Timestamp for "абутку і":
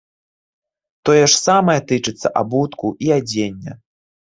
2.45-3.19